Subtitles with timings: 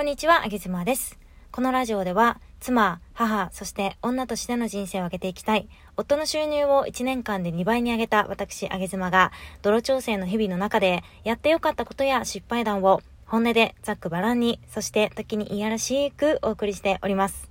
[0.00, 1.18] こんにちは、あげずまです。
[1.52, 17.50] このラジオでは、妻、母、そして女としての人生を上げていきたい、夫の収入を1年間で2倍に上げた私、あげずまが、泥調整の日々の中で、やってよかったことや失敗談を、本音でざっくばらんに、そして時にいやらしくお送りしております。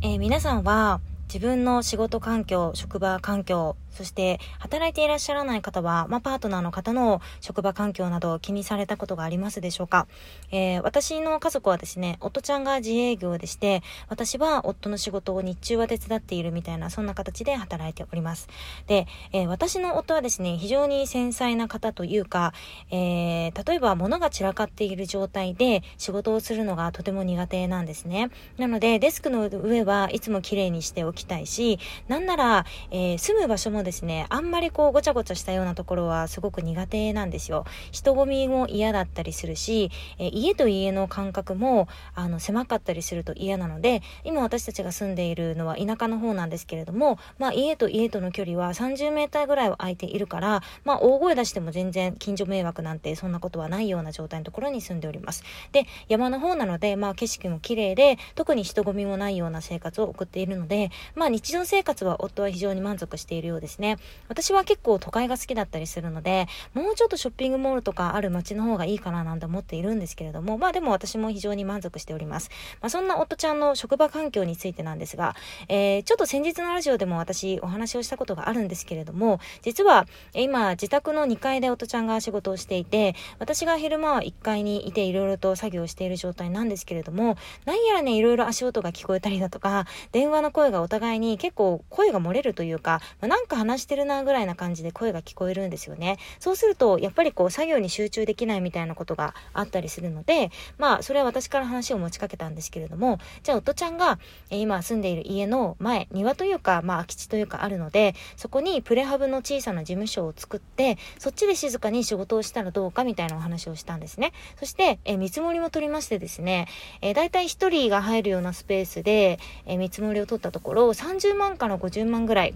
[0.00, 10.08] えー、皆さんは、自分の仕事環境、職場環境、そして働いていらっしゃらない方は、まあ、パートナーの方の職場環境など気にされたことがありますでしょうか、
[10.50, 18.48] えー、私の家族はですね、夫ちゃんが自営業でして、私は夫の仕事を日中は手伝っているみたいな、そんな形で働いております。
[18.88, 22.52] で、えー、私の夫はですね、非常に繊細な方というか、
[22.90, 28.30] えー、例えば物が散らかっている状態で仕事をするのがとても苦手なんですね。
[28.58, 31.78] なので、デスクの上はいつも綺麗にしておききたいし、
[32.08, 37.64] なんなら、えー、住む場所もですね、あんまりこうごちゃごちゃしたようなところはすごく苦手なんですよ。
[37.92, 55.44] 人混みも嫌だったりするし、え、家と家の間隔もあの狭かったりすると嫌なので、今私たちが住んでいるのは田舎の方なんですけれども、まあ家と家との距離は30メーターぐらいは空いているから、まあ大声出しても全然近所迷惑なんてそんなことはないような状態のところに住んでおります。
[55.72, 63.96] で、山の方なので、まあ景色も綺麗で、特に人混みもないような生活を送っているので、まあ日常生活は夫は非常に満足しているようですですね。
[64.28, 72.50] 私は結構都会が好きだったりするので、もうちょっとショッピングモールとかある街の方がいいかななんて思っているんですけれども、まあでも私も非常に満足しております。
[72.80, 75.36] まあそんな夫ちゃんの職場環境についてなんですが、
[75.68, 96.18] えー、ちょっと先日のラジオでも私お話をしたことがあるんですけれども、実は今自宅の2階で夫ちゃんが仕事をしていて、私が昼間は1階にいていろいろと作業している状態なんですけれども、何やらね、いろいろ足音が聞こえたりだとか、電話の声がお互いに結構声が漏れるというか、まあ、なんか話してるなぐらいな感じで声が聞こえるんですよね。
[96.38, 104.18] そうすると、やっぱりこう作業に集中できないみたいなことがあったりするので、まあそれは私から話を持ちかけたんですけれども、じゃあ夫ちゃんが、
[104.50, 114.32] え、今住んでいる家の前、庭というか、まあ空き地というかあるので、そこにプレハブの小さな事務所を作って、そっちで静かに仕事をしたらどうかみたいなお話をしたんですね。
[114.58, 116.66] そして、え、見積もりも取りましてですね、
[117.02, 122.54] えー、だいたい1人が入るようなスペースで、え、見積もりを取ったところ、30万から50万ぐらい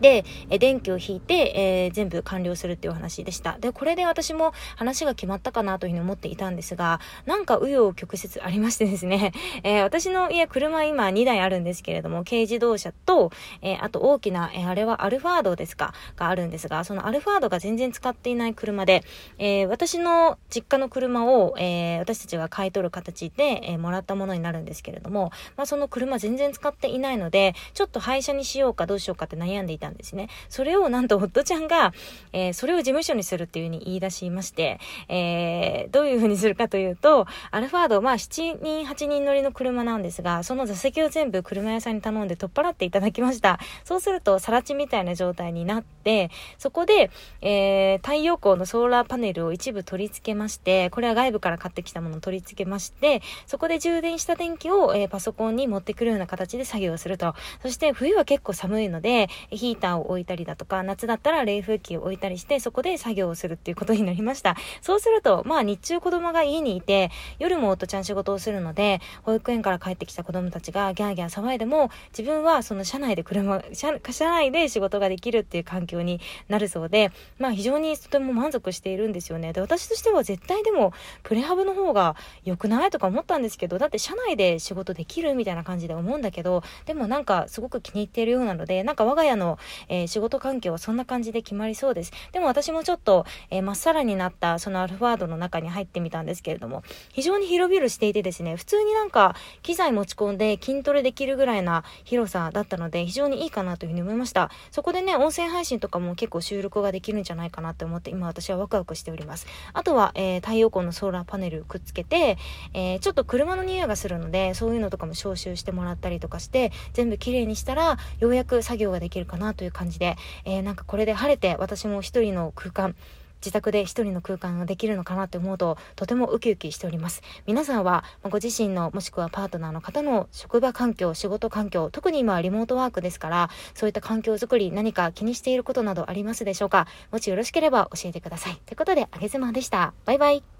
[0.00, 3.58] で、え電気を引いて、えー、全部完了するっていう話でした。
[3.58, 9.32] で、これで私も話が決まったかなというふうに思っていたんですが、なんか紆余曲折ありましてですね、
[9.62, 13.30] えー、私の家、車今2台あるんですけれども、軽自動車と、
[13.62, 19.02] えー、あと大きな、えあれはアルファードですか、があるんですが、そのアルファードが全然使っていない車で、
[19.38, 30.28] え私の実家の車を、え私たちが買い取る形で、えもらったものになるんですけれども、まあ、その車全然使っていないので、ちょっと廃車にしようかどうしようかって悩んでいたたんですね。
[30.48, 31.92] それをなんと夫ちゃんが、
[32.32, 34.78] えー、それを事務所にするっていう風に言い出しまして、
[35.08, 43.58] えー、どういう風にするかというと、アルファード、まあ7人、8人乗りの車なんですが、その座席を全部車屋さんに頼んで取っ払っていただきました。
[43.84, 47.10] そうすると、さら地みたいな状態になって、そこで、
[47.40, 57.34] えー、太陽光のソーラーパネルを一部取り付けまして、これは外部から買ってきたものを取り付けまして、そこで充電した電気を、えー、パソコンに持ってくるような形で作業すると。
[57.62, 64.56] そして冬は結構寒いので、ヒーターを置いたりだとか、夏だったら冷風機を置いたりして、そこで作業をするっていうことになりました。
[64.82, 79.52] そうすると、まあ日中子供が家にいて、夜も夫ちゃん仕事をするので、保育園から帰ってきた子供たちがギャーギャー騒いでも、自分はその車内で車、車車内で仕事ができるっていう環境になるそうで、まあ非常にとても満足しているんですよね。
[79.52, 89.58] で、私としては絶対でも、プレハブの方が良くないとか思ったんですけど、だって車内で仕事できるみたいな感じで思うんだけど、でもなんかすごく気に入っているようなので、なんか我が家の
[89.88, 92.12] えー、仕事環境はそんな感じで決まりそうです。
[92.32, 104.50] でも私もちょっと、えー、まっさらになったそのアルファードの中に入ってみたんですけれども、非常に広々していてですね、普通になんか機材持ち込んで筋トレできるぐらいな広さだったので、非常にいいかなというふうに思いました。
[104.70, 109.46] そこでね、音声配信とかも結構収録ができるんじゃないかなと思って、今私はワクワクしております。
[109.72, 112.38] あとは、えー、太陽光のソーラーパネルくっつけて、
[112.74, 120.16] えー、ちょっと車の匂いがするので、そういうのとかも招集してもらったりとかして、全部綺麗にしたら、ようやく作業ができるかなとという感じで、
[120.46, 122.96] えー、なんかこれで晴れて私も一人の空間
[123.40, 127.22] 自宅で一人の空間ができるのかなって思うととてもウキウキしております。
[127.46, 136.88] 皆さんはご自身のもしくはパートナーの方の職場環境仕事環境特に今はリモートワークですからそういった環境づくり何か気にしていることなどありますでしょうか？
[137.12, 138.60] もしよろしければ教えてください。
[138.66, 139.92] ということであげずまでした。
[140.04, 140.57] バイバイ。